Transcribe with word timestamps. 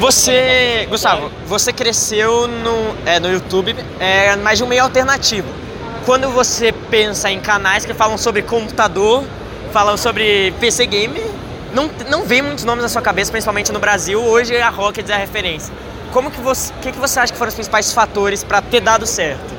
Você, 0.00 0.86
Gustavo, 0.88 1.30
você 1.46 1.72
cresceu 1.72 2.48
no, 2.48 2.96
é, 3.06 3.20
no 3.20 3.32
YouTube, 3.32 3.74
é, 4.00 4.34
mais 4.36 4.58
de 4.58 4.64
um 4.64 4.66
meio 4.66 4.82
alternativo. 4.82 5.48
Quando 6.04 6.28
você 6.30 6.72
pensa 6.72 7.30
em 7.30 7.40
canais 7.40 7.84
que 7.84 7.94
falam 7.94 8.18
sobre 8.18 8.42
computador, 8.42 9.24
falam 9.72 9.96
sobre 9.96 10.52
PC 10.60 10.86
game, 10.86 11.20
não, 11.72 11.90
não 12.08 12.24
vem 12.24 12.42
muitos 12.42 12.64
nomes 12.64 12.82
na 12.82 12.88
sua 12.88 13.02
cabeça, 13.02 13.30
principalmente 13.30 13.72
no 13.72 13.78
Brasil. 13.78 14.20
Hoje 14.20 14.56
a 14.56 14.68
Rockets 14.68 15.10
é 15.10 15.14
a 15.14 15.18
referência. 15.18 15.72
Como 16.12 16.30
que 16.30 16.40
você, 16.40 16.72
que, 16.82 16.92
que 16.92 16.98
você 16.98 17.18
acha 17.18 17.32
que 17.32 17.38
foram 17.38 17.48
os 17.48 17.54
principais 17.54 17.92
fatores 17.92 18.44
para 18.44 18.60
ter 18.60 18.80
dado 18.80 19.06
certo? 19.06 19.53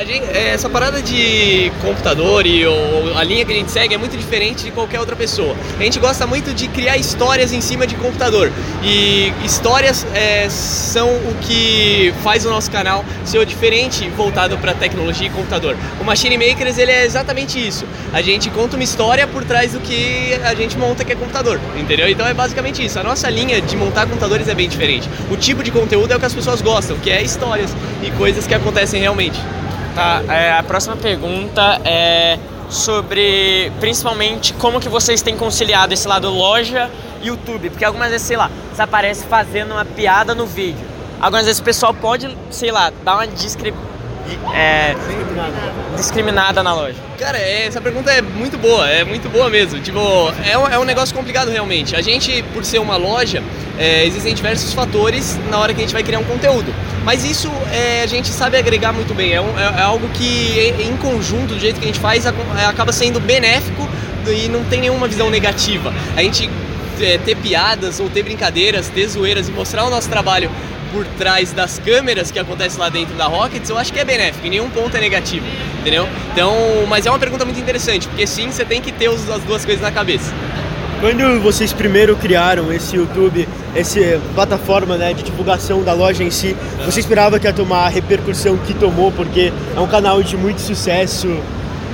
A 0.00 0.04
gente, 0.04 0.24
é, 0.34 0.54
essa 0.54 0.68
parada 0.68 1.02
de 1.02 1.70
computador 1.82 2.46
e 2.46 2.66
ou, 2.66 3.18
a 3.18 3.22
linha 3.22 3.44
que 3.44 3.52
a 3.52 3.54
gente 3.54 3.70
segue 3.70 3.94
é 3.94 3.98
muito 3.98 4.16
diferente 4.16 4.64
de 4.64 4.70
qualquer 4.70 4.98
outra 4.98 5.14
pessoa. 5.14 5.54
A 5.78 5.82
gente 5.82 5.98
gosta 5.98 6.26
muito 6.26 6.54
de 6.54 6.68
criar 6.68 6.96
histórias 6.96 7.52
em 7.52 7.60
cima 7.60 7.86
de 7.86 7.94
computador. 7.96 8.50
E 8.82 9.30
histórias 9.44 10.06
é, 10.14 10.48
são 10.48 11.08
o 11.08 11.36
que 11.42 12.14
faz 12.22 12.46
o 12.46 12.50
nosso 12.50 12.70
canal 12.70 13.04
ser 13.24 13.44
diferente 13.44 14.08
voltado 14.16 14.56
para 14.56 14.72
tecnologia 14.72 15.26
e 15.26 15.30
computador. 15.30 15.76
O 16.00 16.04
Machine 16.04 16.38
Makers 16.38 16.78
ele 16.78 16.92
é 16.92 17.04
exatamente 17.04 17.64
isso. 17.64 17.84
A 18.12 18.22
gente 18.22 18.48
conta 18.48 18.76
uma 18.76 18.84
história 18.84 19.26
por 19.26 19.44
trás 19.44 19.72
do 19.72 19.80
que 19.80 20.32
a 20.44 20.54
gente 20.54 20.78
monta 20.78 21.04
que 21.04 21.12
é 21.12 21.14
computador, 21.14 21.60
entendeu? 21.76 22.08
Então 22.08 22.26
é 22.26 22.32
basicamente 22.32 22.82
isso. 22.82 22.98
A 22.98 23.02
nossa 23.02 23.28
linha 23.28 23.60
de 23.60 23.76
montar 23.76 24.06
computadores 24.06 24.48
é 24.48 24.54
bem 24.54 24.68
diferente. 24.68 25.10
O 25.30 25.36
tipo 25.36 25.62
de 25.62 25.70
conteúdo 25.70 26.12
é 26.12 26.16
o 26.16 26.18
que 26.18 26.26
as 26.26 26.34
pessoas 26.34 26.62
gostam, 26.62 26.96
que 26.98 27.10
é 27.10 27.22
histórias 27.22 27.70
e 28.02 28.10
coisas 28.12 28.46
que 28.46 28.54
acontecem 28.54 29.00
realmente. 29.00 29.38
Tá, 29.94 30.22
é, 30.28 30.52
a 30.52 30.62
próxima 30.62 30.96
pergunta 30.96 31.80
é 31.84 32.38
sobre 32.68 33.72
principalmente 33.80 34.52
como 34.54 34.80
que 34.80 34.88
vocês 34.88 35.20
têm 35.20 35.36
conciliado 35.36 35.92
esse 35.92 36.06
lado 36.06 36.30
loja 36.30 36.88
e 37.20 37.26
YouTube, 37.26 37.70
porque 37.70 37.84
algumas 37.84 38.10
vezes, 38.10 38.26
sei 38.26 38.36
lá, 38.36 38.50
você 38.72 38.82
aparece 38.82 39.24
fazendo 39.26 39.72
uma 39.72 39.84
piada 39.84 40.34
no 40.34 40.46
vídeo. 40.46 40.86
Algumas 41.20 41.44
vezes 41.44 41.60
o 41.60 41.64
pessoal 41.64 41.92
pode, 41.92 42.36
sei 42.50 42.70
lá, 42.70 42.92
dar 43.04 43.14
uma 43.16 43.26
descri 43.26 43.74
é, 44.54 44.94
discriminada 45.96 46.62
na 46.62 46.74
loja. 46.74 46.96
Cara, 47.18 47.38
é, 47.38 47.66
essa 47.66 47.80
pergunta 47.80 48.10
é 48.10 48.22
muito 48.22 48.56
boa, 48.56 48.88
é 48.88 49.04
muito 49.04 49.28
boa 49.28 49.50
mesmo. 49.50 49.80
Tipo, 49.80 49.98
é 50.44 50.56
um, 50.56 50.68
é 50.68 50.78
um 50.78 50.84
negócio 50.84 51.14
complicado 51.14 51.50
realmente. 51.50 51.94
A 51.94 52.00
gente, 52.00 52.42
por 52.54 52.64
ser 52.64 52.78
uma 52.78 52.96
loja, 52.96 53.42
é, 53.78 54.04
existem 54.06 54.34
diversos 54.34 54.72
fatores 54.72 55.38
na 55.50 55.58
hora 55.58 55.74
que 55.74 55.80
a 55.80 55.84
gente 55.84 55.92
vai 55.92 56.02
criar 56.02 56.18
um 56.18 56.24
conteúdo. 56.24 56.72
Mas 57.04 57.24
isso 57.24 57.50
é, 57.72 58.02
a 58.02 58.06
gente 58.06 58.28
sabe 58.28 58.56
agregar 58.56 58.92
muito 58.92 59.14
bem. 59.14 59.32
É, 59.32 59.40
um, 59.40 59.58
é, 59.58 59.62
é 59.62 59.82
algo 59.82 60.08
que, 60.10 60.74
em 60.80 60.96
conjunto, 60.96 61.54
do 61.54 61.60
jeito 61.60 61.78
que 61.78 61.84
a 61.84 61.88
gente 61.88 62.00
faz, 62.00 62.26
acaba 62.26 62.92
sendo 62.92 63.20
benéfico 63.20 63.88
e 64.26 64.48
não 64.48 64.64
tem 64.64 64.80
nenhuma 64.80 65.08
visão 65.08 65.30
negativa. 65.30 65.92
A 66.16 66.22
gente 66.22 66.48
é, 67.00 67.18
ter 67.18 67.36
piadas 67.36 68.00
ou 68.00 68.08
ter 68.10 68.22
brincadeiras, 68.22 68.88
ter 68.88 69.06
zoeiras 69.08 69.48
e 69.48 69.52
mostrar 69.52 69.84
o 69.84 69.90
nosso 69.90 70.08
trabalho 70.08 70.50
por 70.92 71.04
trás 71.18 71.52
das 71.52 71.78
câmeras 71.78 72.30
que 72.30 72.38
acontece 72.38 72.78
lá 72.78 72.88
dentro 72.88 73.14
da 73.14 73.26
Rockets, 73.26 73.68
eu 73.70 73.78
acho 73.78 73.92
que 73.92 73.98
é 73.98 74.04
benéfico, 74.04 74.46
em 74.46 74.50
nenhum 74.50 74.70
ponto 74.70 74.96
é 74.96 75.00
negativo, 75.00 75.46
entendeu? 75.80 76.08
Então, 76.32 76.54
mas 76.88 77.06
é 77.06 77.10
uma 77.10 77.18
pergunta 77.18 77.44
muito 77.44 77.60
interessante, 77.60 78.08
porque 78.08 78.26
sim, 78.26 78.50
você 78.50 78.64
tem 78.64 78.80
que 78.80 78.92
ter 78.92 79.08
as 79.08 79.42
duas 79.42 79.64
coisas 79.64 79.80
na 79.80 79.90
cabeça. 79.90 80.32
Quando 81.00 81.40
vocês 81.40 81.72
primeiro 81.72 82.14
criaram 82.14 82.70
esse 82.70 82.94
YouTube, 82.94 83.48
essa 83.74 83.98
plataforma 84.34 84.98
né, 84.98 85.14
de 85.14 85.22
divulgação 85.22 85.82
da 85.82 85.94
loja 85.94 86.22
em 86.22 86.30
si, 86.30 86.54
você 86.84 87.00
esperava 87.00 87.40
que 87.40 87.46
ia 87.46 87.52
tomar 87.54 87.86
a 87.86 87.88
repercussão 87.88 88.58
que 88.58 88.74
tomou, 88.74 89.10
porque 89.10 89.50
é 89.74 89.80
um 89.80 89.86
canal 89.86 90.22
de 90.22 90.36
muito 90.36 90.60
sucesso, 90.60 91.28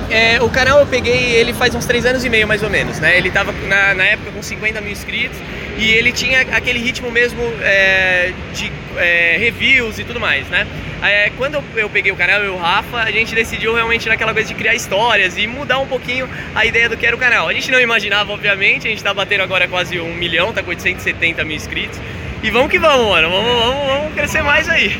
é, 0.09 0.41
o 0.41 0.49
canal 0.49 0.79
eu 0.79 0.85
peguei 0.85 1.35
ele 1.35 1.53
faz 1.53 1.75
uns 1.75 1.85
3 1.85 2.05
anos 2.05 2.23
e 2.23 2.29
meio 2.29 2.47
mais 2.47 2.63
ou 2.63 2.69
menos, 2.69 2.99
né? 2.99 3.17
Ele 3.17 3.29
tava 3.29 3.51
na, 3.67 3.93
na 3.93 4.05
época 4.05 4.31
com 4.31 4.41
50 4.41 4.79
mil 4.79 4.91
inscritos 4.91 5.37
e 5.77 5.91
ele 5.91 6.11
tinha 6.11 6.41
aquele 6.41 6.79
ritmo 6.79 7.11
mesmo 7.11 7.41
é, 7.61 8.31
de 8.53 8.71
é, 8.97 9.37
reviews 9.37 9.99
e 9.99 10.03
tudo 10.03 10.19
mais, 10.19 10.47
né? 10.47 10.67
É, 11.01 11.29
quando 11.37 11.55
eu, 11.55 11.63
eu, 11.75 11.89
peguei 11.89 12.11
o 12.11 12.15
canal, 12.15 12.39
eu 12.39 12.53
e 12.53 12.55
o 12.55 12.57
Rafa, 12.57 12.97
a 12.97 13.11
gente 13.11 13.35
decidiu 13.35 13.73
realmente 13.73 14.09
naquela 14.09 14.33
coisa 14.33 14.47
de 14.47 14.55
criar 14.55 14.73
histórias 14.73 15.37
e 15.37 15.45
mudar 15.45 15.79
um 15.79 15.87
pouquinho 15.87 16.27
a 16.55 16.65
ideia 16.65 16.89
do 16.89 16.97
que 16.97 17.05
era 17.05 17.15
o 17.15 17.19
canal. 17.19 17.47
A 17.47 17.53
gente 17.53 17.69
não 17.71 17.79
imaginava, 17.79 18.31
obviamente, 18.31 18.87
a 18.87 18.89
gente 18.89 19.03
tá 19.03 19.13
batendo 19.13 19.41
agora 19.41 19.67
quase 19.67 19.99
um 19.99 20.13
milhão, 20.13 20.51
tá 20.51 20.63
com 20.63 20.69
870 20.69 21.43
mil 21.43 21.55
inscritos. 21.55 21.99
E 22.41 22.49
vamos 22.49 22.69
que 22.69 22.79
vamos, 22.79 23.07
mano, 23.07 23.29
vamos, 23.29 23.63
vamos, 23.63 23.87
vamos 23.87 24.13
crescer 24.13 24.41
mais 24.41 24.67
aí. 24.69 24.95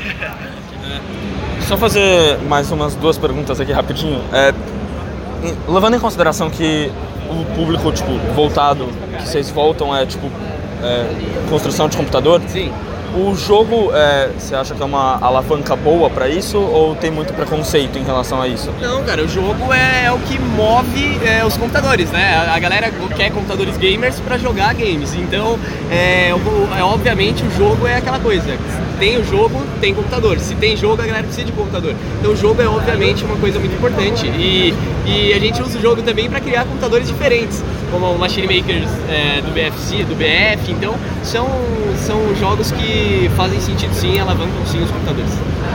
Só 1.62 1.78
fazer 1.78 2.38
mais 2.48 2.72
umas 2.72 2.96
duas 2.96 3.18
perguntas 3.18 3.60
aqui 3.60 3.72
rapidinho. 3.72 4.24
É, 4.32 4.54
levando 5.68 5.96
em 5.96 6.00
consideração 6.00 6.50
que 6.50 6.92
o 7.30 7.46
público, 7.56 7.92
tipo, 7.92 8.12
voltado, 8.34 8.88
que 9.18 9.28
vocês 9.28 9.50
voltam 9.50 9.96
é, 9.96 10.06
tipo, 10.06 10.32
é, 10.84 11.50
construção 11.50 11.90
de 11.90 11.98
computador. 11.98 12.42
Sim. 12.48 12.72
O 13.16 13.36
jogo, 13.36 13.92
é, 13.94 14.30
você 14.38 14.56
acha 14.56 14.76
que 14.76 14.82
é 14.82 14.86
uma 14.86 15.18
alavanca 15.22 15.76
boa 15.76 16.10
para 16.10 16.28
isso 16.28 16.58
ou 16.58 16.96
tem 16.96 17.10
muito 17.10 17.34
preconceito 17.34 17.98
em 17.98 18.04
relação 18.04 18.42
a 18.42 18.48
isso? 18.48 18.72
Não, 18.82 19.04
cara, 19.04 19.24
o 19.24 19.28
jogo 19.28 19.74
é, 19.74 20.06
é 20.06 20.12
o 20.12 20.20
que 20.20 20.38
move 20.40 21.20
é, 21.26 21.44
os 21.46 21.56
computadores, 21.58 22.12
né? 22.12 22.36
A 22.48 22.60
galera 22.60 22.92
quer 23.16 23.32
computadores 23.32 23.78
gamers 23.78 24.20
para 24.20 24.38
jogar 24.38 24.74
games. 24.74 25.14
Então, 25.16 25.60
é, 25.90 26.30
é, 26.30 26.84
obviamente, 26.84 27.44
o 27.44 27.52
jogo 27.52 27.88
é 27.88 27.98
aquela 27.98 28.20
coisa 28.20 28.58
tem 29.00 29.18
o 29.18 29.24
jogo, 29.26 29.62
tem 29.80 29.94
computador. 29.94 30.40
Se 30.40 30.56
tem 30.56 30.76
jogo, 30.76 31.02
a 31.02 31.06
galera 31.06 31.24
precisa 31.24 31.46
de 31.46 31.52
computador. 31.52 31.96
Então 32.20 32.32
o 32.32 32.36
jogo 32.36 32.62
é 32.62 32.68
obviamente 32.68 33.24
uma 33.24 33.36
coisa 33.38 33.60
muito 33.60 33.76
importante. 33.76 34.28
E, 34.28 34.74
e 35.06 35.34
a 35.34 35.40
gente 35.40 35.62
usa 35.62 35.78
o 35.78 35.82
jogo 35.82 36.02
também 36.02 36.30
para 36.30 36.40
criar 36.40 36.66
computadores 36.66 37.08
diferentes, 37.08 37.64
como 37.92 38.12
o 38.12 38.20
Machine 38.20 38.48
Makers 38.48 38.90
é, 39.10 39.42
do 39.42 39.52
BFC, 39.52 40.04
do 40.04 40.16
BF. 40.16 40.72
Então 40.72 40.96
são, 41.24 41.48
são 42.06 42.36
jogos 42.36 42.72
que 42.72 43.30
fazem 43.36 43.60
sentido 43.60 43.94
sim, 43.94 44.20
alavancam 44.20 44.66
sim 44.66 44.82
os 44.84 44.92
computadores. 44.92 45.32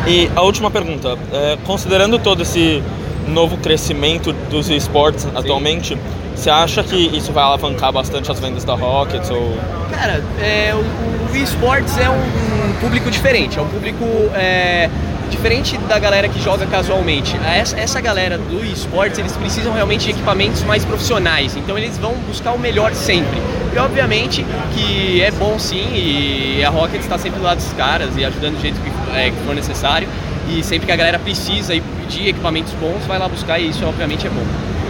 E 0.07 0.31
a 0.35 0.43
última 0.43 0.71
pergunta, 0.71 1.17
é, 1.33 1.59
considerando 1.65 2.19
todo 2.19 2.43
esse 2.43 2.83
novo 3.29 3.57
crescimento 3.57 4.33
dos 4.51 4.69
esportes 4.69 5.27
atualmente, 5.35 5.97
você 6.43 6.51
acha 6.51 6.83
que 6.83 6.97
isso 7.17 7.33
vai 7.33 7.45
alavancar 7.45 7.93
bastante 7.93 8.29
as 8.33 8.41
vendas 8.41 8.65
da 8.65 8.75
Rockets? 8.75 9.31
Ou... 9.31 9.57
Cara, 9.95 10.21
é, 10.41 10.75
o, 10.75 11.33
o 11.33 11.37
esportes 11.37 11.97
é 11.99 12.11
um, 12.11 12.73
público 12.81 13.09
diferente, 13.13 13.61
é 13.61 13.63
um 13.63 13.69
público 13.69 14.05
é, 14.35 14.91
diferente 15.31 15.79
da 15.79 16.01
galera 16.01 16.29
que 16.29 16.43
joga 16.43 16.67
casualmente. 16.67 17.37
Essa, 17.47 17.79
essa 17.79 18.01
galera 18.01 18.39
do 18.39 18.65
esportes, 18.65 19.21
eles 19.21 19.37
precisam 19.37 19.73
realmente 19.73 20.07
de 20.07 20.11
equipamentos 20.11 20.65
mais 20.65 20.85
profissionais, 20.85 21.57
então 21.57 21.79
eles 21.79 21.97
vão 21.97 22.15
buscar 22.27 22.51
o 22.51 22.59
melhor 22.59 22.93
sempre. 22.93 23.41
E 23.73 23.79
obviamente 23.79 24.45
que 24.75 25.23
é 25.23 25.31
bom 25.31 25.61
sim, 25.61 25.93
e 25.95 26.65
a 26.65 26.71
Rockets 26.71 27.05
está 27.05 27.19
sempre 27.19 27.39
do 27.39 27.45
lado 27.45 27.59
dos 27.59 27.73
caras 27.75 28.17
e 28.17 28.25
ajudando 28.25 28.57
do 28.57 28.61
jeito 28.61 28.81
que, 28.81 29.17
é, 29.17 29.31
que 29.31 29.37
for 29.47 29.55
necessário. 29.55 30.09
E 30.49 30.65
sempre 30.65 30.87
que 30.87 30.93
a 30.93 30.97
galera 30.97 31.21
precisa 31.21 31.73
de 32.09 32.29
equipamentos 32.29 32.73
bons, 32.73 33.07
vai 33.07 33.17
lá 33.17 33.29
buscar 33.29 33.61
e 33.61 33.69
isso 33.69 33.87
obviamente 33.87 34.27
é 34.27 34.31
bom. 34.31 34.82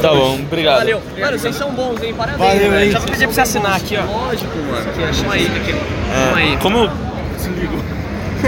Tá 0.00 0.12
bom, 0.12 0.34
obrigado. 0.34 0.78
Valeu. 0.78 1.02
Mano, 1.18 1.38
vocês 1.38 1.56
são 1.56 1.72
bons, 1.72 2.02
hein? 2.02 2.14
Parabéns. 2.16 2.38
Valeu, 2.52 2.78
hein? 2.80 2.90
Já 2.90 2.98
vou 2.98 3.08
pedir 3.08 3.24
pra 3.24 3.34
você 3.34 3.40
assinar 3.40 3.76
aqui, 3.76 3.96
ó. 3.96 4.04
Lógico, 4.04 4.56
mano. 4.58 4.86
Vamos 4.94 5.32
aí, 5.32 5.46
É, 5.46 6.24
Vamos 6.24 6.38
aí. 6.38 6.56
como 6.58 6.90